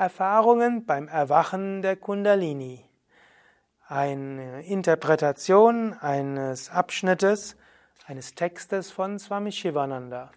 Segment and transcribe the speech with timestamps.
[0.00, 2.82] Erfahrungen beim Erwachen der Kundalini.
[3.86, 7.54] Eine Interpretation eines Abschnittes
[8.06, 10.30] eines Textes von Swami Shivananda.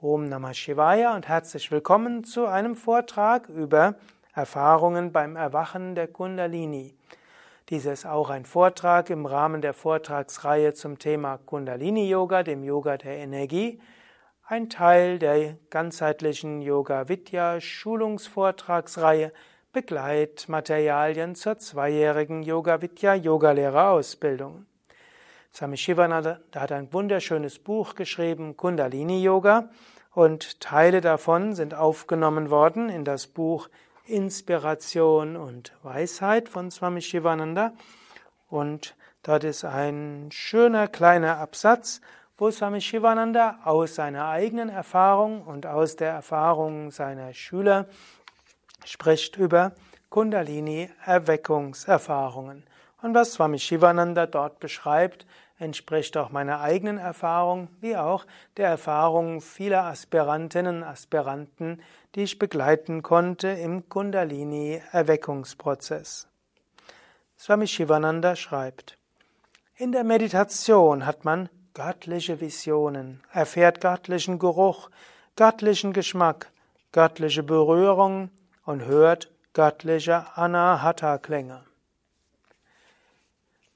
[0.00, 3.94] Om Namah Shivaya und herzlich willkommen zu einem Vortrag über
[4.34, 6.96] Erfahrungen beim Erwachen der Kundalini.
[7.68, 12.96] Dies ist auch ein Vortrag im Rahmen der Vortragsreihe zum Thema Kundalini Yoga, dem Yoga
[12.96, 13.80] der Energie
[14.48, 19.32] ein Teil der ganzheitlichen Yoga Vidya Schulungsvortragsreihe
[19.72, 24.66] Begleitmaterialien zur zweijährigen Yoga Vidya Yogalehrerausbildung.
[25.52, 29.68] Swami Shivananda hat ein wunderschönes Buch geschrieben, Kundalini Yoga,
[30.12, 33.68] und Teile davon sind aufgenommen worden in das Buch
[34.04, 37.72] Inspiration und Weisheit von Swami Shivananda.
[38.48, 42.00] Und dort ist ein schöner kleiner Absatz,
[42.38, 47.86] wo Swami Shivananda aus seiner eigenen Erfahrung und aus der Erfahrung seiner Schüler
[48.84, 49.72] spricht über
[50.10, 52.64] Kundalini-Erweckungserfahrungen.
[53.02, 55.24] Und was Swami Shivananda dort beschreibt,
[55.58, 58.26] entspricht auch meiner eigenen Erfahrung, wie auch
[58.58, 61.80] der Erfahrung vieler Aspirantinnen und Aspiranten,
[62.14, 66.28] die ich begleiten konnte im Kundalini-Erweckungsprozess.
[67.38, 68.98] Swami Shivananda schreibt,
[69.76, 74.88] in der Meditation hat man göttliche Visionen, erfährt göttlichen Geruch,
[75.36, 76.50] göttlichen Geschmack,
[76.90, 78.30] göttliche Berührung
[78.64, 81.64] und hört göttliche Anahata-Klänge.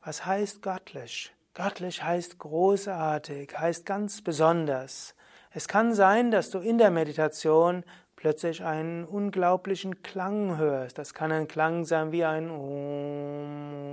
[0.03, 1.31] Was heißt göttlich?
[1.53, 5.15] Göttlich heißt großartig, heißt ganz besonders.
[5.53, 7.85] Es kann sein, dass du in der Meditation
[8.17, 10.97] plötzlich einen unglaublichen Klang hörst.
[10.97, 13.90] Das kann ein Klang sein wie ein Om.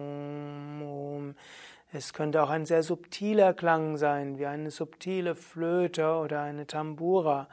[1.93, 7.47] Es könnte auch ein sehr subtiler Klang sein, wie eine subtile Flöte oder eine Tambura.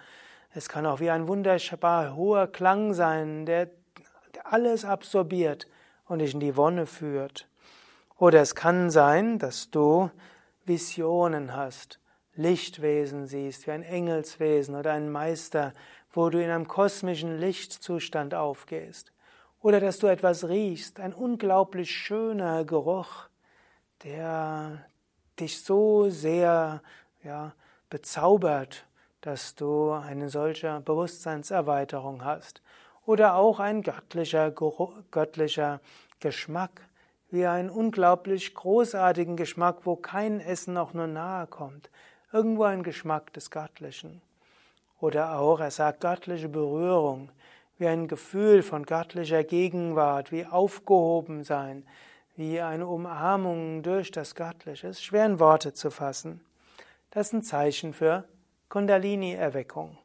[0.53, 3.71] Es kann auch wie ein wunderbar hoher Klang sein, der
[4.42, 5.69] alles absorbiert
[6.07, 7.48] und dich in die Wonne führt.
[8.19, 10.11] Oder es kann sein, dass du
[10.64, 12.01] Visionen hast,
[12.35, 15.73] Lichtwesen siehst, wie ein Engelswesen oder ein Meister,
[16.13, 19.13] wo du in einem kosmischen Lichtzustand aufgehst.
[19.61, 23.29] Oder dass du etwas riechst, ein unglaublich schöner Geruch
[24.05, 24.85] der
[25.41, 26.83] dich so sehr
[27.23, 27.53] ja,
[27.89, 28.85] bezaubert,
[29.23, 32.63] dass du eine solche Bewusstseinserweiterung hast.
[33.07, 34.53] Oder auch ein göttlicher,
[35.11, 35.81] göttlicher
[36.20, 36.83] Geschmack,
[37.31, 41.91] wie einen unglaublich großartigen Geschmack, wo kein Essen auch nur nahe kommt.
[42.33, 44.23] Irgendwo ein Geschmack des Göttlichen.
[45.01, 47.31] Oder auch, er sagt, göttliche Berührung,
[47.79, 51.85] wie ein Gefühl von göttlicher Gegenwart, wie aufgehoben sein,
[52.36, 54.89] wie eine Umarmung durch das Göttliche.
[54.89, 56.40] Ist schwer in Worte zu fassen.
[57.11, 58.24] Das ist ein Zeichen für
[58.68, 59.96] Kundalini-Erweckung.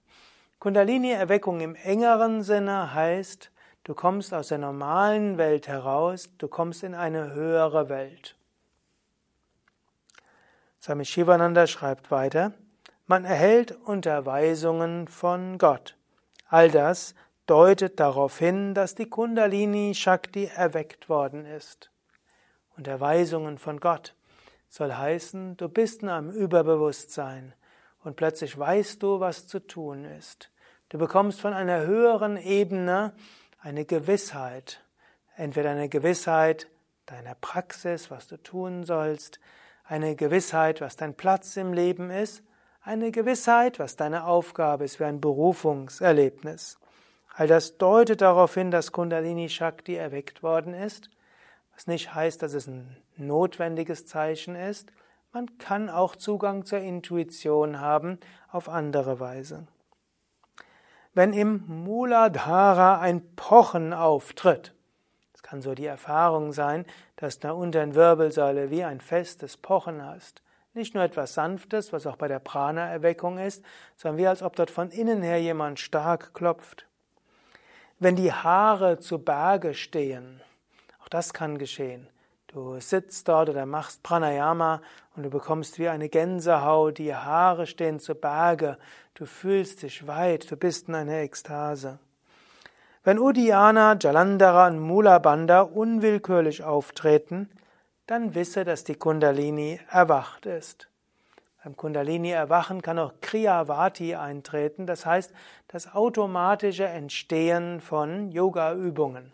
[0.59, 3.51] Kundalini-Erweckung im engeren Sinne heißt,
[3.83, 8.35] du kommst aus der normalen Welt heraus, du kommst in eine höhere Welt.
[10.81, 12.53] Swami Shivananda schreibt weiter,
[13.07, 15.97] man erhält Unterweisungen von Gott.
[16.47, 17.15] All das
[17.47, 21.89] deutet darauf hin, dass die Kundalini Shakti erweckt worden ist.
[22.79, 24.15] Unterweisungen von Gott
[24.69, 27.53] soll heißen, du bist in einem Überbewusstsein
[28.05, 30.49] und plötzlich weißt du, was zu tun ist.
[30.87, 33.11] Du bekommst von einer höheren Ebene
[33.61, 34.81] eine Gewissheit,
[35.35, 36.69] entweder eine Gewissheit
[37.05, 39.41] deiner Praxis, was du tun sollst,
[39.83, 42.43] eine Gewissheit, was dein Platz im Leben ist,
[42.81, 46.79] eine Gewissheit, was deine Aufgabe ist, wie ein Berufungserlebnis.
[47.35, 51.09] All das deutet darauf hin, dass Kundalini Shakti erweckt worden ist
[51.79, 54.91] was nicht heißt, dass es ein notwendiges Zeichen ist.
[55.31, 58.19] Man kann auch Zugang zur Intuition haben
[58.51, 59.65] auf andere Weise.
[61.13, 64.73] Wenn im Muladhara ein Pochen auftritt,
[65.33, 66.85] es kann so die Erfahrung sein,
[67.15, 70.41] dass du unter der Wirbelsäule wie ein festes Pochen hast.
[70.73, 73.63] Nicht nur etwas Sanftes, was auch bei der Prana-Erweckung ist,
[73.95, 76.87] sondern wie als ob dort von innen her jemand stark klopft.
[77.99, 80.41] Wenn die Haare zu Berge stehen,
[81.09, 82.07] auch das kann geschehen.
[82.47, 84.81] Du sitzt dort oder machst Pranayama
[85.15, 88.77] und du bekommst wie eine Gänsehaut, die Haare stehen zu Berge,
[89.15, 91.99] du fühlst dich weit, du bist in einer Ekstase.
[93.03, 97.49] Wenn Uddiyana, Jalandhara und Mulabandha unwillkürlich auftreten,
[98.07, 100.87] dann wisse, dass die Kundalini erwacht ist.
[101.63, 105.33] Beim Kundalini-Erwachen kann auch Kriyavati eintreten, das heißt
[105.67, 109.33] das automatische Entstehen von Yoga-Übungen.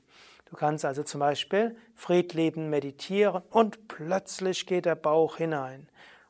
[0.55, 5.89] Du kannst also zum Beispiel friedliebend meditieren und plötzlich geht der Bauch hinein.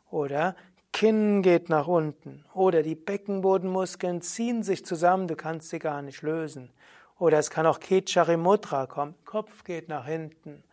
[0.10, 0.56] Oder
[0.92, 2.44] Kinn geht nach unten.
[2.56, 6.72] Oder die Beckenbodenmuskeln ziehen sich zusammen, du kannst sie gar nicht lösen.
[7.19, 10.63] Oder es kann auch Kechari Mudra kommen, Kopf geht nach hinten.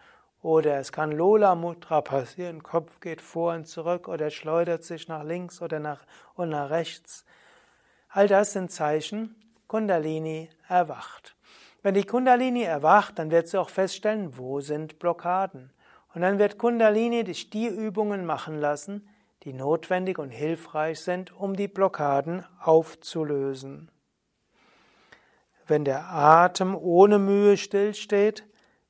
[0.40, 5.24] Oder es kann Lola Mudra passieren, Kopf geht vor und zurück oder schleudert sich nach
[5.24, 6.00] links oder nach,
[6.36, 7.26] und nach rechts.
[8.08, 11.36] All das sind Zeichen, Kundalini erwacht.
[11.82, 15.72] Wenn die Kundalini erwacht, dann wird sie auch feststellen, wo sind Blockaden.
[16.14, 19.08] Und dann wird Kundalini dich die Übungen machen lassen,
[19.42, 23.90] die notwendig und hilfreich sind, um die Blockaden aufzulösen.
[25.66, 28.44] Wenn der Atem ohne Mühe stillsteht,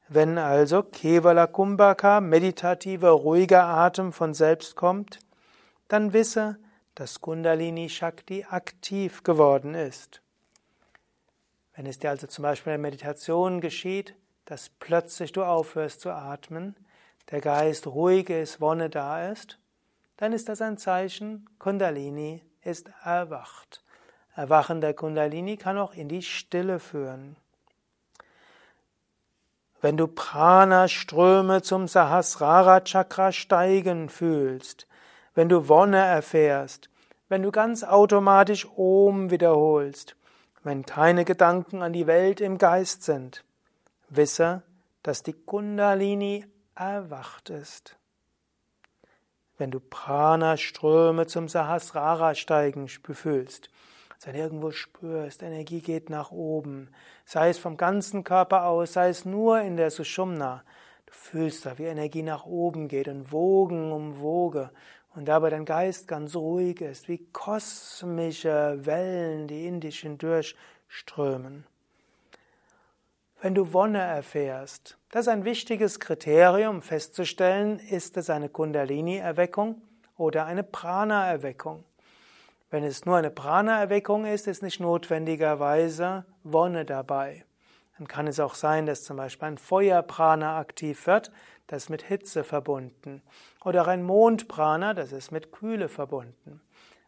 [0.08, 5.20] wenn also Kevala Kumbhaka, meditativer, ruhiger Atem von selbst kommt,
[5.88, 6.58] dann wisse,
[6.94, 10.21] dass Kundalini Shakti aktiv geworden ist.
[11.74, 14.14] Wenn es dir also zum Beispiel in der Meditation geschieht,
[14.44, 16.76] dass plötzlich du aufhörst zu atmen,
[17.30, 19.58] der Geist ruhig ist, Wonne da ist,
[20.16, 23.82] dann ist das ein Zeichen, Kundalini ist erwacht.
[24.34, 27.36] Erwachen der Kundalini kann auch in die Stille führen.
[29.80, 34.86] Wenn du Prana-Ströme zum Sahasrara-Chakra steigen fühlst,
[35.34, 36.88] wenn du Wonne erfährst,
[37.28, 40.14] wenn du ganz automatisch Om wiederholst,
[40.64, 43.44] wenn keine Gedanken an die Welt im Geist sind,
[44.08, 44.62] wisse,
[45.02, 47.96] dass die Kundalini erwacht ist.
[49.58, 53.70] Wenn du Prana-Ströme zum Sahasrara steigen fühlst,
[54.24, 56.90] du irgendwo spürst, Energie geht nach oben,
[57.24, 60.62] sei es vom ganzen Körper aus, sei es nur in der Sushumna,
[61.06, 64.70] du fühlst da, wie Energie nach oben geht und Wogen um Woge
[65.14, 71.66] und dabei dein Geist ganz ruhig ist, wie kosmische Wellen, die in dich hindurchströmen.
[73.40, 79.82] Wenn du Wonne erfährst, das ist ein wichtiges Kriterium festzustellen, ist es eine Kundalini-Erweckung
[80.16, 81.84] oder eine Prana-Erweckung.
[82.70, 87.44] Wenn es nur eine Prana-Erweckung ist, ist nicht notwendigerweise Wonne dabei.
[87.98, 91.30] Dann kann es auch sein, dass zum Beispiel ein Feuerprana aktiv wird,
[91.72, 93.22] das ist mit Hitze verbunden.
[93.64, 96.60] Oder ein Mondprana, das ist mit Kühle verbunden.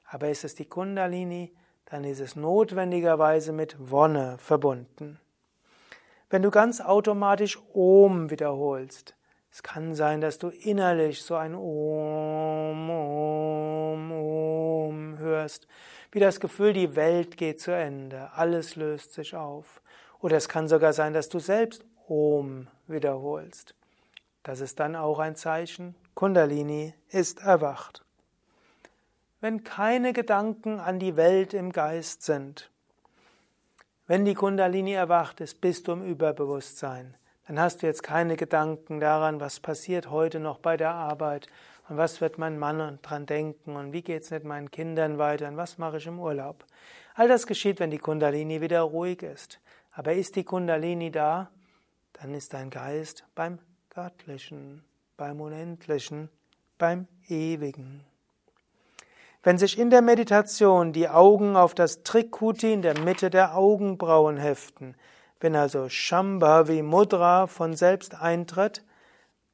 [0.08, 5.20] Aber ist es die Kundalini, dann ist es notwendigerweise mit Wonne verbunden.
[6.30, 9.14] Wenn du ganz automatisch Om wiederholst,
[9.52, 15.68] es kann sein, dass du innerlich so ein Om, Om, Om hörst,
[16.10, 19.82] wie das Gefühl, die Welt geht zu Ende, alles löst sich auf.
[20.20, 23.74] Oder es kann sogar sein, dass du selbst Om wiederholst.
[24.44, 28.04] Das ist dann auch ein Zeichen, Kundalini ist erwacht.
[29.40, 32.70] Wenn keine Gedanken an die Welt im Geist sind,
[34.06, 37.16] wenn die Kundalini erwacht ist, bist du im Überbewusstsein.
[37.46, 41.46] Dann hast du jetzt keine Gedanken daran, was passiert heute noch bei der Arbeit
[41.88, 45.48] und was wird mein Mann dran denken und wie geht es mit meinen Kindern weiter
[45.48, 46.66] und was mache ich im Urlaub.
[47.14, 49.58] All das geschieht, wenn die Kundalini wieder ruhig ist.
[49.92, 51.50] Aber ist die Kundalini da,
[52.12, 53.58] dann ist dein Geist beim
[53.94, 54.82] Göttlichen,
[55.16, 56.28] beim Unendlichen,
[56.78, 58.04] beim Ewigen.
[59.44, 64.36] Wenn sich in der Meditation die Augen auf das Trikuti in der Mitte der Augenbrauen
[64.36, 64.96] heften,
[65.38, 68.82] wenn also Shambhavi Mudra von selbst eintritt,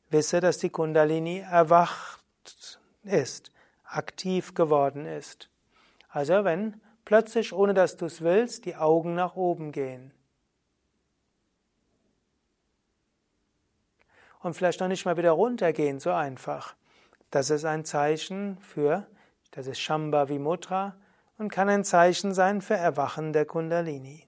[0.08, 2.25] wisse, dass die Kundalini erwacht
[3.02, 3.52] ist,
[3.84, 5.50] aktiv geworden ist.
[6.08, 10.15] Also wenn plötzlich, ohne dass du es willst, die Augen nach oben gehen.
[14.43, 16.75] Und vielleicht noch nicht mal wieder runtergehen, so einfach.
[17.31, 19.06] Das ist ein Zeichen für,
[19.53, 20.94] das ist Shambhavi Mudra
[21.39, 24.27] und kann ein Zeichen sein für Erwachen der Kundalini.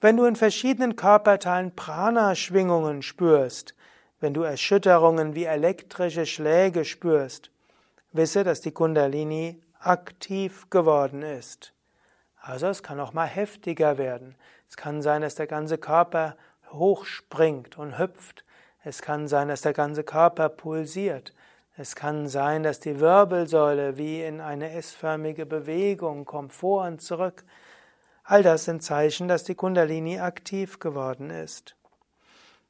[0.00, 3.74] Wenn du in verschiedenen Körperteilen Prana-Schwingungen spürst,
[4.20, 7.50] wenn du Erschütterungen wie elektrische Schläge spürst,
[8.12, 11.72] wisse, dass die Kundalini aktiv geworden ist.
[12.40, 14.36] Also es kann auch mal heftiger werden.
[14.68, 16.36] Es kann sein, dass der ganze Körper
[16.70, 18.44] hochspringt und hüpft.
[18.84, 21.34] Es kann sein, dass der ganze Körper pulsiert.
[21.76, 27.44] Es kann sein, dass die Wirbelsäule wie in eine S-förmige Bewegung kommt, vor und zurück.
[28.24, 31.76] All das sind Zeichen, dass die Kundalini aktiv geworden ist.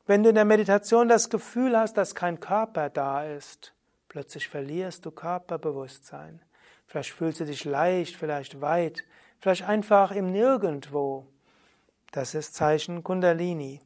[0.07, 3.75] Wenn du in der Meditation das Gefühl hast, dass kein Körper da ist,
[4.09, 6.41] plötzlich verlierst du Körperbewusstsein.
[6.87, 9.05] Vielleicht fühlst du dich leicht, vielleicht weit,
[9.41, 11.27] vielleicht einfach im Nirgendwo.
[12.13, 13.81] Das ist Zeichen Kundalini.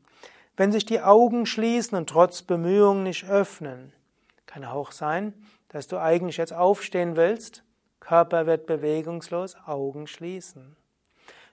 [0.56, 3.94] Wenn sich die Augen schließen und trotz Bemühungen nicht öffnen,
[4.44, 5.32] kann auch sein,
[5.68, 7.64] dass du eigentlich jetzt aufstehen willst,
[8.00, 10.76] Körper wird bewegungslos, Augen schließen.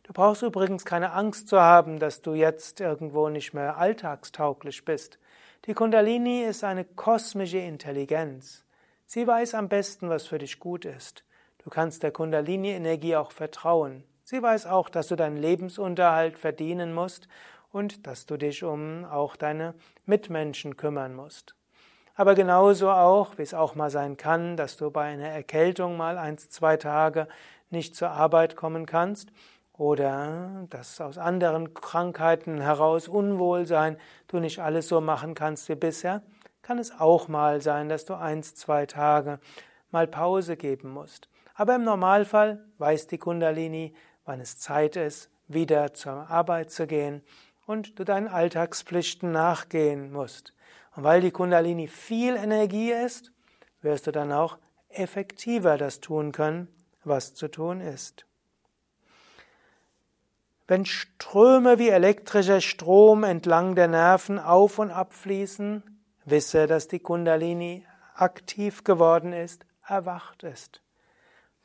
[0.03, 5.17] Du brauchst übrigens keine Angst zu haben, dass du jetzt irgendwo nicht mehr alltagstauglich bist.
[5.65, 8.65] Die Kundalini ist eine kosmische Intelligenz.
[9.05, 11.23] Sie weiß am besten, was für dich gut ist.
[11.63, 14.03] Du kannst der Kundalini-Energie auch vertrauen.
[14.23, 17.27] Sie weiß auch, dass du deinen Lebensunterhalt verdienen musst
[17.71, 21.55] und dass du dich um auch deine Mitmenschen kümmern musst.
[22.15, 26.17] Aber genauso auch, wie es auch mal sein kann, dass du bei einer Erkältung mal
[26.17, 27.27] eins, zwei Tage
[27.69, 29.31] nicht zur Arbeit kommen kannst
[29.73, 33.97] oder dass aus anderen Krankheiten heraus Unwohlsein
[34.27, 36.21] du nicht alles so machen kannst wie bisher,
[36.61, 39.39] kann es auch mal sein, dass du eins, zwei Tage
[39.91, 41.29] mal Pause geben musst.
[41.55, 43.93] Aber im Normalfall weiß die Kundalini,
[44.25, 47.23] wann es Zeit ist, wieder zur Arbeit zu gehen
[47.69, 50.55] und du deinen Alltagspflichten nachgehen musst.
[50.95, 53.31] Und weil die Kundalini viel Energie ist,
[53.83, 54.57] wirst du dann auch
[54.89, 56.67] effektiver das tun können,
[57.03, 58.25] was zu tun ist.
[60.67, 65.83] Wenn Ströme wie elektrischer Strom entlang der Nerven auf und ab fließen,
[66.25, 67.85] wisse, dass die Kundalini
[68.15, 70.81] aktiv geworden ist, erwacht ist.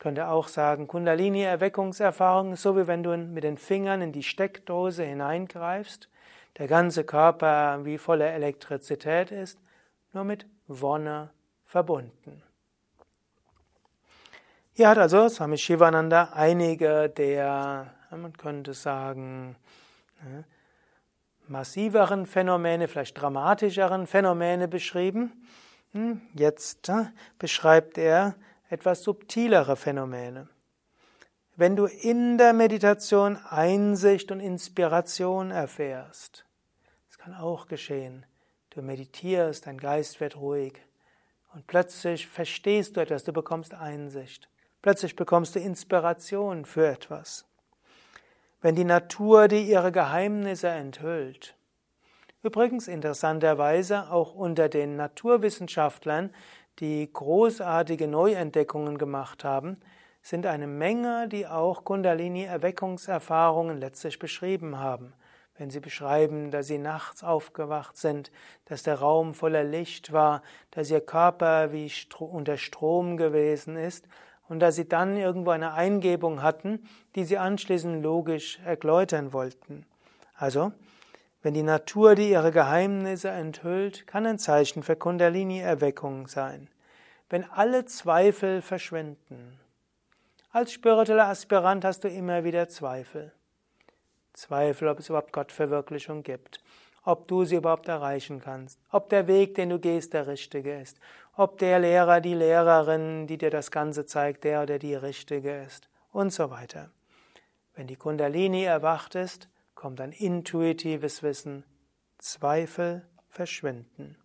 [0.05, 5.03] Könnte auch sagen, Kundalini-Erweckungserfahrung ist so, wie wenn du mit den Fingern in die Steckdose
[5.03, 6.11] hineingreifst,
[6.59, 9.59] der ganze Körper wie voller Elektrizität ist,
[10.13, 11.31] nur mit Wonne
[11.65, 12.43] verbunden.
[14.75, 19.57] Hier hat also Swami Shivananda einige der man könnte sagen,
[21.49, 25.47] massiveren Phänomene, vielleicht dramatischeren Phänomene beschrieben.
[25.93, 26.93] Hm, jetzt
[27.39, 28.35] beschreibt er
[28.69, 30.49] etwas subtilere Phänomene.
[31.57, 36.45] Wenn du in der Meditation Einsicht und Inspiration erfährst,
[37.09, 38.27] das kann auch geschehen.
[38.71, 40.75] Du meditierst, dein Geist wird ruhig
[41.53, 44.49] und plötzlich verstehst du etwas, du bekommst Einsicht.
[44.83, 47.47] Plötzlich bekommst du Inspiration für etwas
[48.65, 51.55] wenn die Natur dir ihre Geheimnisse enthüllt.
[52.43, 56.31] Übrigens interessanterweise auch unter den Naturwissenschaftlern,
[56.81, 59.79] die großartige Neuentdeckungen gemacht haben,
[60.23, 65.13] sind eine Menge, die auch Kundalini-Erweckungserfahrungen letztlich beschrieben haben.
[65.57, 68.33] Wenn sie beschreiben, dass sie nachts aufgewacht sind,
[68.65, 74.09] dass der Raum voller Licht war, dass ihr Körper wie unter Strom gewesen ist
[74.49, 79.87] und dass sie dann irgendwo eine Eingebung hatten, die sie anschließend logisch erläutern wollten.
[80.35, 80.73] Also,
[81.45, 86.69] wenn die Natur die ihre Geheimnisse enthüllt, kann ein Zeichen für Kundalini-Erweckung sein.
[87.29, 89.61] Wenn alle Zweifel verschwinden.
[90.53, 93.31] Als spiritueller Aspirant hast du immer wieder Zweifel.
[94.33, 96.61] Zweifel, ob es überhaupt Gottverwirklichung gibt,
[97.03, 100.99] ob du sie überhaupt erreichen kannst, ob der Weg, den du gehst, der richtige ist,
[101.37, 105.91] ob der Lehrer, die Lehrerin, die dir das Ganze zeigt, der oder die richtige ist
[106.11, 106.89] und so weiter.
[107.75, 109.49] Wenn die Kundalini erwacht ist,
[109.85, 111.63] kommt ein intuitives Wissen,
[112.17, 114.17] Zweifel verschwinden.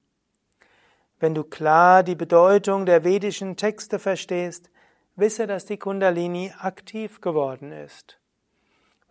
[1.19, 4.69] Wenn du klar die Bedeutung der vedischen Texte verstehst,
[5.17, 8.21] wisse, dass die Kundalini aktiv geworden ist.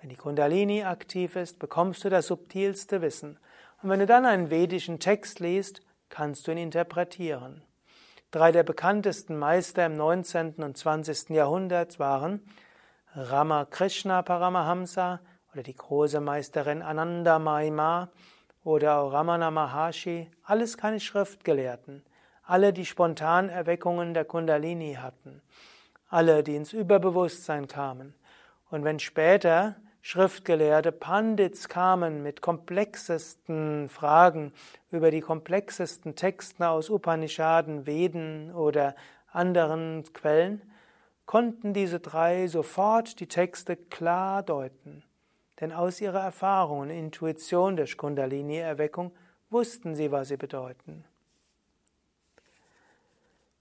[0.01, 3.39] Wenn die Kundalini aktiv ist, bekommst du das subtilste Wissen.
[3.83, 7.63] Und wenn du dann einen vedischen Text liest, kannst du ihn interpretieren.
[8.31, 10.55] Drei der bekanntesten Meister im 19.
[10.63, 11.29] und 20.
[11.29, 12.41] Jahrhundert waren
[13.15, 15.21] Ramakrishna Paramahamsa
[15.53, 18.11] oder die große Meisterin Ananda Maima
[18.65, 22.03] oder auch Ramana Maharshi, alles keine Schriftgelehrten,
[22.43, 25.43] alle die Spontanerweckungen der Kundalini hatten,
[26.09, 28.15] alle, die ins Überbewusstsein kamen.
[28.71, 34.53] Und wenn später Schriftgelehrte Pandits kamen mit komplexesten Fragen
[34.91, 38.95] über die komplexesten Texte aus Upanishaden, Veden oder
[39.33, 40.63] anderen Quellen,
[41.27, 45.03] konnten diese drei sofort die Texte klar deuten.
[45.61, 49.13] Denn aus ihrer Erfahrung und Intuition durch Kundalini-Erweckung
[49.51, 51.05] wussten sie, was sie bedeuten.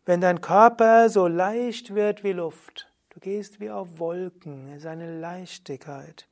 [0.06, 2.88] Wenn dein Körper so leicht wird wie Luft,
[3.18, 6.28] Du gehst wie auf Wolken, ist eine Leichtigkeit.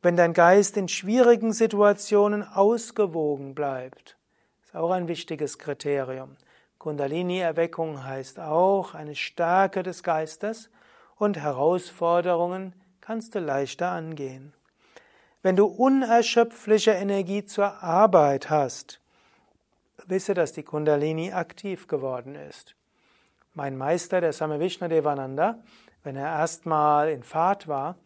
[0.00, 4.16] Wenn dein Geist in schwierigen Situationen ausgewogen bleibt,
[4.64, 6.38] ist auch ein wichtiges Kriterium.
[6.78, 10.70] Kundalini-Erweckung heißt auch eine Stärke des Geistes
[11.16, 14.54] und Herausforderungen kannst du leichter angehen.
[15.44, 18.98] Wenn du unerschöpfliche Energie zur Arbeit hast,
[20.06, 22.74] wisse, dass die Kundalini aktiv geworden ist.
[23.52, 25.58] Mein Meister, der Same Vishnu Devananda,
[26.02, 27.96] wenn er erstmal in Fahrt war,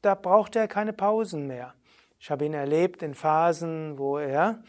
[0.00, 1.74] da brauchte er keine Pausen mehr.
[2.20, 4.62] Ich habe ihn erlebt in Phasen, wo er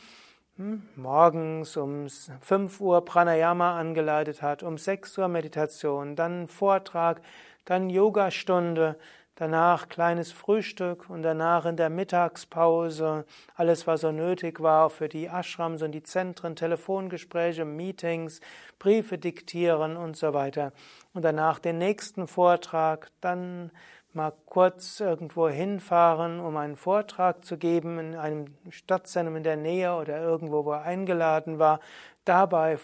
[0.55, 7.21] hm, morgens um 5 Uhr Pranayama angeleitet hat, um 6 Uhr Meditation, dann Vortrag,
[7.65, 8.97] dann Yogastunde,
[9.37, 13.25] danach kleines Frühstück und danach in der Mittagspause.
[13.55, 18.41] Alles, was so nötig war für die Ashrams und die Zentren, Telefongespräche, Meetings,
[18.79, 20.73] Briefe diktieren und so weiter.
[21.13, 23.71] Und danach den nächsten Vortrag, dann
[24.13, 29.93] mal kurz irgendwo hinfahren, um einen Vortrag zu geben in einem Stadtzentrum in der Nähe
[29.93, 31.79] oder irgendwo, wo er eingeladen war,
[32.27, 32.77] dabei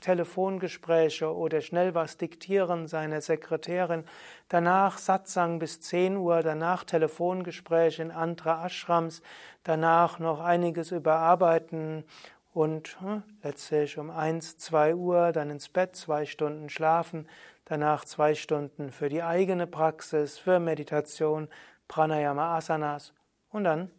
[0.00, 4.04] Telefongespräche oder schnell was diktieren seiner Sekretärin,
[4.48, 9.22] danach Satsang bis 10 Uhr, danach Telefongespräche in andere Ashrams,
[9.62, 12.04] danach noch einiges überarbeiten
[12.52, 17.28] und hm, letztlich um 1, 2 Uhr dann ins Bett, zwei Stunden schlafen,
[17.64, 21.48] danach zwei Stunden für die eigene Praxis, für Meditation,
[21.88, 23.14] Pranayama Asanas
[23.50, 23.90] und dann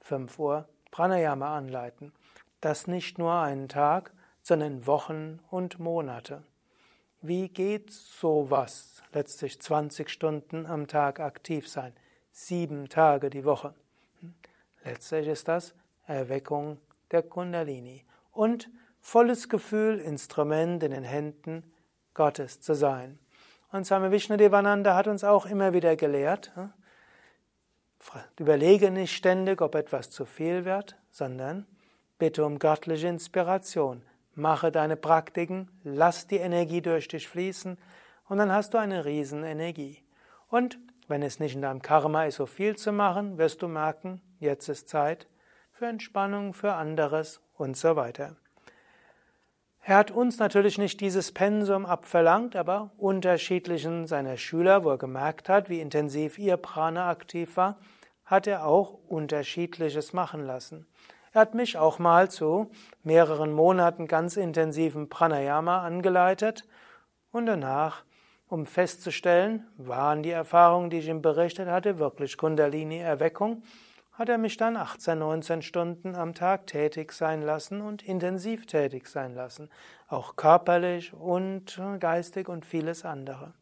[0.00, 2.12] 5 Uhr Pranayama anleiten.
[2.60, 4.12] Das nicht nur einen Tag,
[4.44, 6.44] sondern Wochen und Monate.
[7.22, 9.02] Wie geht sowas?
[9.14, 11.94] Letztlich 20 Stunden am Tag aktiv sein,
[12.30, 13.74] sieben Tage die Woche.
[14.84, 15.74] Letztlich ist das
[16.06, 16.78] Erweckung
[17.10, 18.68] der Kundalini und
[19.00, 21.72] volles Gefühl, Instrument in den Händen
[22.12, 23.18] Gottes zu sein.
[23.72, 26.70] Und Swami Vishnudevananda hat uns auch immer wieder gelehrt, hm,
[28.38, 31.66] überlege nicht ständig, ob etwas zu viel wird, sondern
[32.18, 34.02] bitte um göttliche Inspiration.
[34.34, 37.78] Mache deine Praktiken, lass die Energie durch dich fließen
[38.28, 40.02] und dann hast du eine Riesenenergie.
[40.48, 44.20] Und wenn es nicht in deinem Karma ist, so viel zu machen, wirst du merken,
[44.40, 45.28] jetzt ist Zeit
[45.72, 48.36] für Entspannung, für anderes und so weiter.
[49.86, 55.50] Er hat uns natürlich nicht dieses Pensum abverlangt, aber unterschiedlichen seiner Schüler, wo er gemerkt
[55.50, 57.78] hat, wie intensiv ihr Prana aktiv war,
[58.24, 60.86] hat er auch unterschiedliches machen lassen.
[61.34, 62.70] Er hat mich auch mal zu
[63.02, 66.64] mehreren Monaten ganz intensiven Pranayama angeleitet
[67.32, 68.04] und danach,
[68.46, 73.64] um festzustellen, waren die Erfahrungen, die ich ihm berichtet hatte, wirklich Kundalini-Erweckung,
[74.12, 79.08] hat er mich dann 18, 19 Stunden am Tag tätig sein lassen und intensiv tätig
[79.08, 79.70] sein lassen,
[80.06, 83.54] auch körperlich und geistig und vieles andere.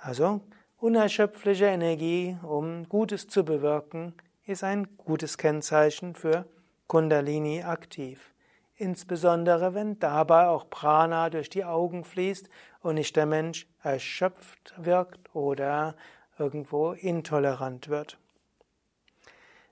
[0.00, 0.40] Also
[0.78, 4.14] unerschöpfliche Energie, um Gutes zu bewirken,
[4.46, 6.46] ist ein gutes Kennzeichen für
[6.88, 8.32] Kundalini aktiv.
[8.76, 12.48] Insbesondere wenn dabei auch Prana durch die Augen fließt
[12.80, 15.94] und nicht der Mensch erschöpft wirkt oder
[16.38, 18.18] irgendwo intolerant wird.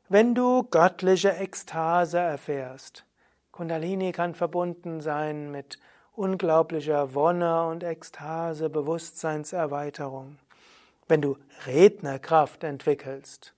[0.08, 3.04] Wenn du göttliche Ekstase erfährst,
[3.50, 5.78] Kundalini kann verbunden sein mit
[6.12, 10.38] unglaublicher Wonne und Ekstase, Bewusstseinserweiterung.
[11.08, 13.55] Wenn du Rednerkraft entwickelst,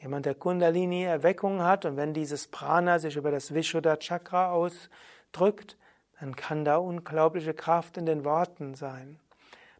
[0.00, 5.76] Jemand, der Kundalini-Erweckung hat und wenn dieses Prana sich über das Vishuddha-Chakra ausdrückt,
[6.20, 9.18] dann kann da unglaubliche Kraft in den Worten sein.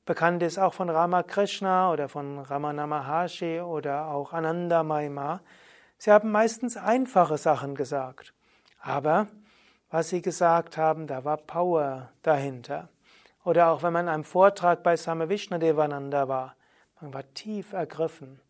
[0.07, 5.40] Bekannt ist auch von Ramakrishna oder von Ramana Maharshi oder auch Ananda Maima.
[5.98, 8.33] Sie haben meistens einfache Sachen gesagt.
[8.81, 9.26] Aber
[9.90, 12.88] was sie gesagt haben, da war Power dahinter.
[13.44, 16.55] Oder auch wenn man in einem Vortrag bei Same Vishnadevananda war,
[17.00, 18.40] man war tief ergriffen.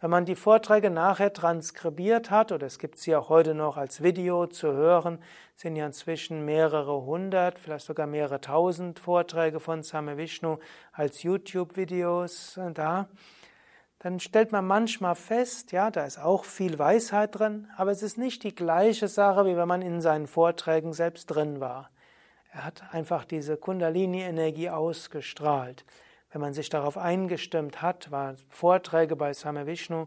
[0.00, 4.00] Wenn man die Vorträge nachher transkribiert hat, oder es gibt sie auch heute noch als
[4.00, 5.18] Video zu hören,
[5.56, 10.58] sind ja inzwischen mehrere hundert, vielleicht sogar mehrere tausend Vorträge von Same Vishnu
[10.92, 13.08] als YouTube-Videos da,
[13.98, 18.18] dann stellt man manchmal fest, ja, da ist auch viel Weisheit drin, aber es ist
[18.18, 21.90] nicht die gleiche Sache, wie wenn man in seinen Vorträgen selbst drin war.
[22.52, 25.84] Er hat einfach diese Kundalini-Energie ausgestrahlt.
[26.30, 30.06] Wenn man sich darauf eingestimmt hat, waren Vorträge bei Same Vishnu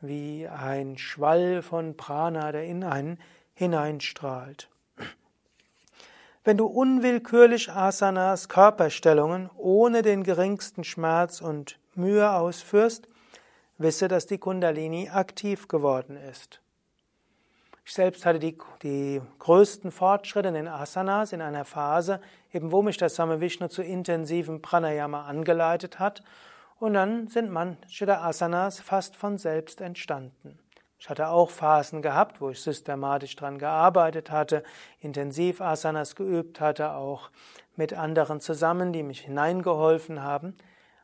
[0.00, 3.18] wie ein Schwall von Prana, der in einen
[3.54, 4.68] hineinstrahlt.
[6.42, 13.08] Wenn du unwillkürlich Asanas, Körperstellungen ohne den geringsten Schmerz und Mühe ausführst,
[13.76, 16.60] wisse, dass die Kundalini aktiv geworden ist.
[17.90, 22.20] Ich selbst hatte die, die größten Fortschritte in den Asanas in einer Phase,
[22.52, 26.22] eben wo mich das Same Vishnu zu intensivem Pranayama angeleitet hat.
[26.78, 30.60] Und dann sind manche der Asanas fast von selbst entstanden.
[31.00, 34.62] Ich hatte auch Phasen gehabt, wo ich systematisch dran gearbeitet hatte,
[35.00, 37.30] intensiv Asanas geübt hatte, auch
[37.74, 40.56] mit anderen zusammen, die mich hineingeholfen haben.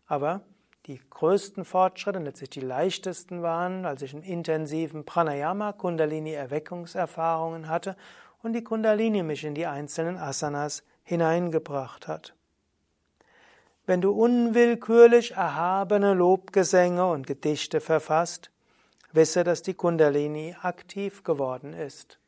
[0.06, 0.42] Aber
[0.86, 7.96] die größten Fortschritte, letztlich die leichtesten waren, als ich einen intensiven Pranayama, Kundalini Erweckungserfahrungen hatte
[8.42, 12.34] und die Kundalini mich in die einzelnen Asanas hineingebracht hat.
[13.86, 18.50] Wenn du unwillkürlich erhabene Lobgesänge und Gedichte verfasst,
[19.12, 22.18] wisse, dass die Kundalini aktiv geworden ist.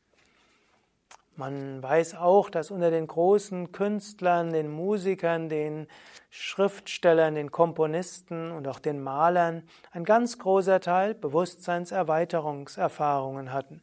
[1.39, 5.87] Man weiß auch, dass unter den großen Künstlern, den Musikern, den
[6.31, 13.83] Schriftstellern, den Komponisten und auch den Malern ein ganz großer Teil Bewusstseinserweiterungserfahrungen hatten.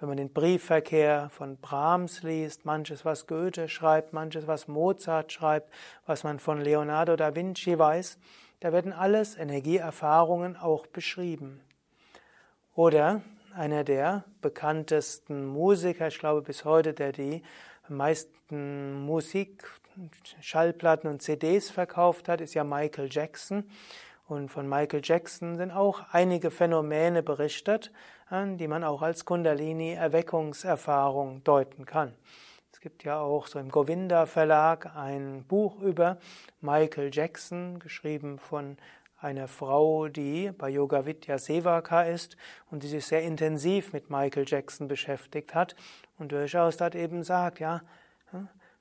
[0.00, 5.70] Wenn man den Briefverkehr von Brahms liest, manches, was Goethe schreibt, manches, was Mozart schreibt,
[6.06, 8.16] was man von Leonardo da Vinci weiß,
[8.60, 11.60] Da werden alles Energieerfahrungen auch beschrieben.
[12.74, 13.20] Oder
[13.54, 17.44] einer der bekanntesten Musiker, ich glaube bis heute, der die
[17.88, 19.64] meisten Musik,
[20.40, 23.62] Schallplatten und CDs verkauft hat, ist ja Michael Jackson.
[24.26, 27.92] Und von Michael Jackson sind auch einige Phänomene berichtet,
[28.30, 32.14] die man auch als Kundalini-Erweckungserfahrung deuten kann.
[32.72, 36.18] Es gibt ja auch so im Govinda Verlag ein Buch über
[36.60, 38.78] Michael Jackson, geschrieben von
[39.24, 42.36] einer Frau, die bei Yoga Vidya Sevaka ist
[42.70, 45.74] und die sich sehr intensiv mit Michael Jackson beschäftigt hat
[46.18, 47.80] und durchaus dort eben sagt, ja,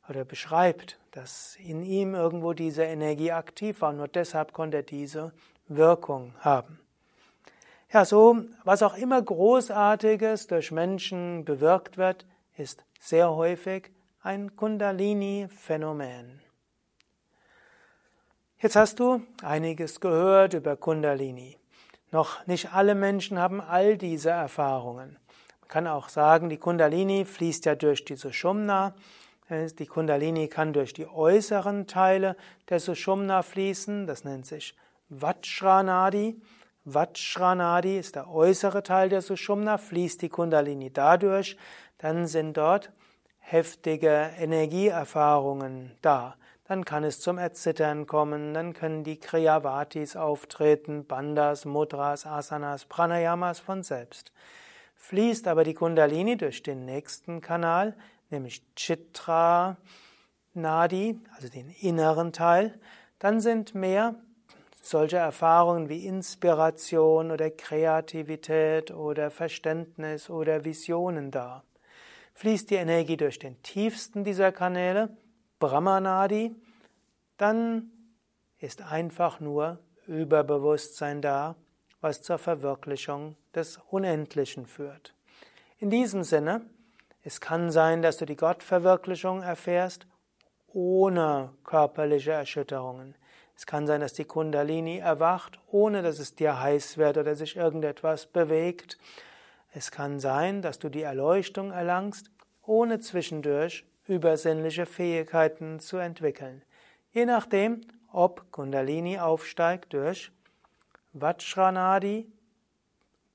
[0.10, 5.32] oder beschreibt, dass in ihm irgendwo diese Energie aktiv war, nur deshalb konnte er diese
[5.68, 6.80] Wirkung haben.
[7.92, 12.26] Ja, so, was auch immer Großartiges durch Menschen bewirkt wird,
[12.58, 16.43] ist sehr häufig ein Kundalini-Phänomen.
[18.64, 21.58] Jetzt hast du einiges gehört über Kundalini.
[22.12, 25.18] Noch nicht alle Menschen haben all diese Erfahrungen.
[25.60, 28.96] Man kann auch sagen, die Kundalini fließt ja durch die Sushumna.
[29.50, 32.38] Die Kundalini kann durch die äußeren Teile
[32.70, 34.08] der Sushumna fließen.
[34.08, 34.78] Das nennt sich
[35.10, 36.42] Vajranadi.
[36.86, 41.58] Vajranadi ist der äußere Teil der Sushumna, fließt die Kundalini dadurch.
[41.98, 42.94] Dann sind dort
[43.40, 51.66] heftige Energieerfahrungen da dann kann es zum Erzittern kommen, dann können die Kriyavatis auftreten, Bandas,
[51.66, 54.32] Mudras, Asanas, Pranayamas von selbst.
[54.96, 57.96] Fließt aber die Kundalini durch den nächsten Kanal,
[58.30, 59.78] nämlich Chitra
[60.54, 62.80] Nadi, also den inneren Teil,
[63.20, 64.16] dann sind mehr
[64.82, 71.64] solche Erfahrungen wie Inspiration oder Kreativität oder Verständnis oder Visionen da.
[72.34, 75.16] Fließt die Energie durch den tiefsten dieser Kanäle,
[75.64, 76.54] Brahmanadi,
[77.38, 77.90] dann
[78.60, 81.56] ist einfach nur Überbewusstsein da,
[82.02, 85.14] was zur Verwirklichung des Unendlichen führt.
[85.78, 86.66] In diesem Sinne,
[87.22, 90.06] es kann sein, dass du die Gottverwirklichung erfährst
[90.68, 93.16] ohne körperliche Erschütterungen.
[93.56, 97.56] Es kann sein, dass die Kundalini erwacht, ohne dass es dir heiß wird oder sich
[97.56, 98.98] irgendetwas bewegt.
[99.72, 102.32] Es kann sein, dass du die Erleuchtung erlangst,
[102.64, 106.64] ohne zwischendurch übersinnliche Fähigkeiten zu entwickeln.
[107.12, 110.32] Je nachdem, ob Kundalini aufsteigt durch
[111.14, 112.32] Vajranadi,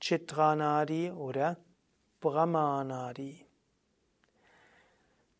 [0.01, 1.57] Chitranadi oder
[2.21, 3.45] Brahmanadi.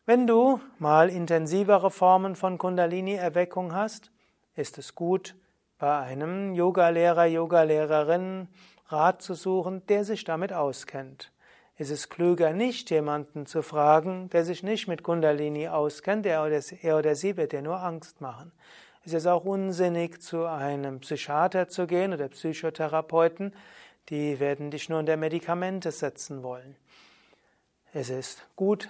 [0.05, 4.11] Wenn du mal intensivere Formen von Kundalini-Erweckung hast,
[4.55, 5.35] ist es gut,
[5.77, 8.47] bei einem Yogalehrer, Yogalehrerin
[8.87, 11.31] Rat zu suchen, der sich damit auskennt.
[11.81, 16.59] Es ist klüger, nicht jemanden zu fragen, der sich nicht mit Kundalini auskennt, er oder,
[16.81, 18.51] er oder sie wird dir nur Angst machen.
[19.05, 23.55] Es ist auch unsinnig, zu einem Psychiater zu gehen oder Psychotherapeuten,
[24.09, 26.75] die werden dich nur unter Medikamente setzen wollen.
[27.93, 28.89] Es ist gut,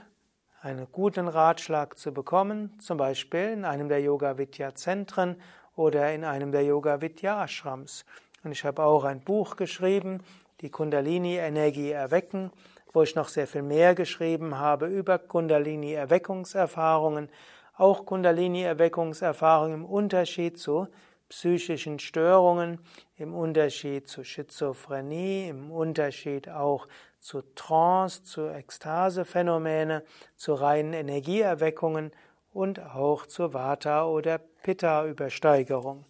[0.60, 5.39] einen guten Ratschlag zu bekommen, zum Beispiel in einem der Yoga Vidya Zentren
[5.75, 8.04] oder in einem der Yoga Vidya Ashrams.
[8.43, 10.23] Und ich habe auch ein Buch geschrieben,
[10.62, 12.52] die Kundalini Energie erwecken
[12.93, 17.30] wo ich noch sehr viel mehr geschrieben habe über Kundalini-Erweckungserfahrungen,
[17.75, 20.89] auch Kundalini-Erweckungserfahrungen im Unterschied zu
[21.30, 22.80] psychischen Störungen,
[23.15, 26.88] im Unterschied zu Schizophrenie, im Unterschied auch
[27.19, 30.04] zu Trance, zu Ekstasephänomene,
[30.36, 32.12] zu reinen Energieerweckungen
[32.52, 36.06] und auch zur Vata- oder Pitta-Übersteigerung.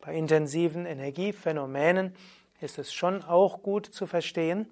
[0.00, 2.14] Bei intensiven Energiephänomenen
[2.60, 4.68] ist es schon auch gut zu verstehen,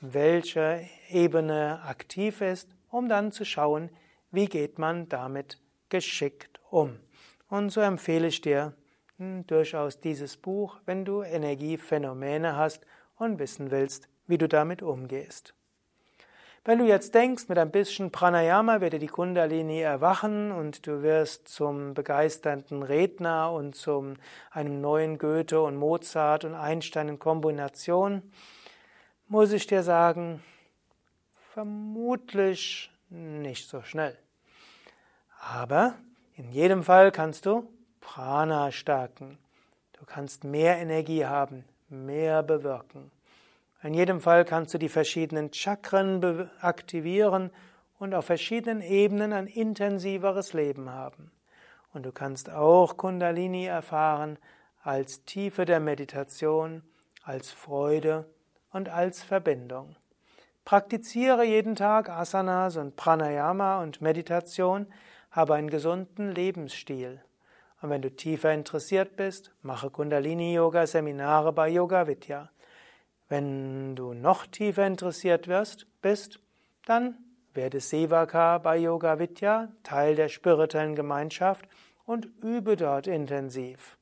[0.00, 3.90] welche Ebene aktiv ist, um dann zu schauen,
[4.30, 5.58] wie geht man damit
[5.88, 6.98] geschickt um.
[7.48, 8.74] Und so empfehle ich dir
[9.16, 15.54] hm, durchaus dieses Buch, wenn du Energiephänomene hast und wissen willst, wie du damit umgehst.
[16.64, 21.48] Wenn du jetzt denkst, mit ein bisschen Pranayama werde die Kundalini erwachen und du wirst
[21.48, 24.14] zum begeisternden Redner und zum
[24.50, 28.22] einem neuen Goethe und Mozart und Einstein in Kombination,
[29.28, 30.42] muss ich dir sagen,
[31.52, 34.16] vermutlich nicht so schnell.
[35.40, 35.94] Aber
[36.36, 37.68] in jedem Fall kannst du
[38.00, 39.38] Prana stärken.
[39.92, 43.10] Du kannst mehr Energie haben, mehr bewirken.
[43.82, 47.50] In jedem Fall kannst du die verschiedenen Chakren aktivieren
[47.98, 51.30] und auf verschiedenen Ebenen ein intensiveres Leben haben.
[51.92, 54.38] Und du kannst auch Kundalini erfahren
[54.82, 56.82] als Tiefe der Meditation,
[57.22, 58.26] als Freude
[58.78, 59.96] und als Verbindung.
[60.64, 64.86] Praktiziere jeden Tag Asanas und Pranayama und Meditation,
[65.32, 67.20] habe einen gesunden Lebensstil.
[67.82, 72.50] Und wenn du tiefer interessiert bist, mache Kundalini-Yoga-Seminare bei Yoga Vidya.
[73.28, 76.38] Wenn du noch tiefer interessiert wirst, bist,
[76.86, 77.16] dann
[77.54, 81.66] werde Sevaka bei Yoga Vidya, Teil der spirituellen Gemeinschaft
[82.06, 83.98] und übe dort intensiv.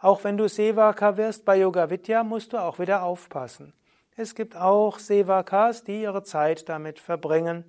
[0.00, 3.72] Auch wenn du Sevaka wirst bei Yoga Vidya, musst du auch wieder aufpassen.
[4.14, 7.64] Es gibt auch Sevakas, die ihre Zeit damit verbringen,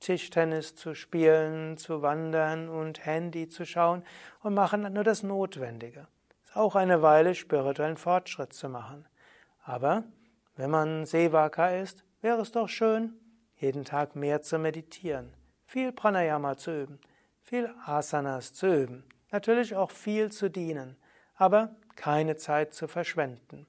[0.00, 4.02] Tischtennis zu spielen, zu wandern und Handy zu schauen
[4.40, 6.08] und machen nur das Notwendige.
[6.44, 9.06] Ist auch eine Weile spirituellen Fortschritt zu machen.
[9.64, 10.04] Aber
[10.56, 13.12] wenn man Sevaka ist, wäre es doch schön,
[13.56, 15.34] jeden Tag mehr zu meditieren,
[15.66, 17.00] viel Pranayama zu üben,
[17.42, 20.96] viel Asanas zu üben, natürlich auch viel zu dienen,
[21.36, 23.66] aber keine Zeit zu verschwenden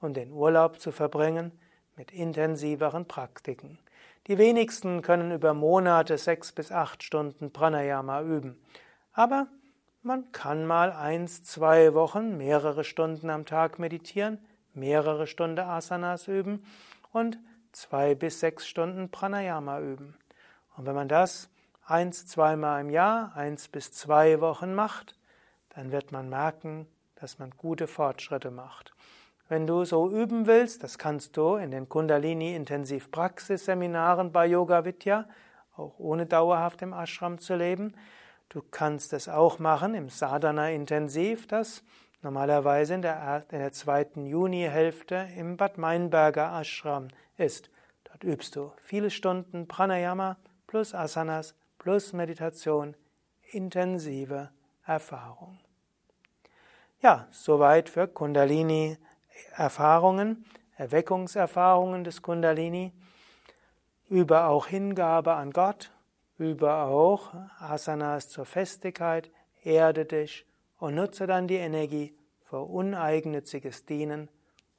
[0.00, 1.52] und den Urlaub zu verbringen
[1.96, 3.78] mit intensiveren Praktiken.
[4.26, 8.60] Die wenigsten können über Monate sechs bis acht Stunden Pranayama üben,
[9.12, 9.46] aber
[10.02, 14.38] man kann mal eins, zwei Wochen mehrere Stunden am Tag meditieren,
[14.72, 16.64] mehrere Stunden Asanas üben
[17.12, 17.38] und
[17.72, 20.16] zwei bis sechs Stunden Pranayama üben.
[20.76, 21.48] Und wenn man das
[21.86, 25.16] eins, zweimal im Jahr, eins bis zwei Wochen macht,
[25.70, 28.94] dann wird man merken, dass man gute Fortschritte macht.
[29.48, 34.46] Wenn du so üben willst, das kannst du in den Kundalini Intensiv Praxis Seminaren bei
[34.46, 35.28] Yoga Vidya,
[35.76, 37.94] auch ohne dauerhaft im Ashram zu leben.
[38.48, 41.84] Du kannst es auch machen im Sadhana Intensiv, das
[42.22, 47.06] normalerweise in der, in der zweiten Junihälfte im Bad Meinberger Ashram
[47.36, 47.70] ist.
[48.02, 52.96] Dort übst du viele Stunden Pranayama plus Asanas plus Meditation,
[53.52, 54.50] intensive
[54.84, 55.60] Erfahrung.
[57.00, 58.98] Ja, soweit für Kundalini
[59.56, 60.44] Erfahrungen,
[60.76, 62.92] Erweckungserfahrungen des Kundalini.
[64.08, 65.90] Über auch Hingabe an Gott,
[66.38, 69.30] über auch Asanas zur Festigkeit,
[69.64, 70.46] erde dich
[70.78, 74.28] und nutze dann die Energie für uneigennütziges Dienen,